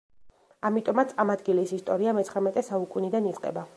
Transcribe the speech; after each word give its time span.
ამიტომაც 0.69 1.13
ამ 1.23 1.33
ადგილის 1.33 1.73
ისტორია 1.79 2.17
მეცხრამეტე 2.21 2.65
საუკუნიდან 2.71 3.29
იწყება. 3.35 3.69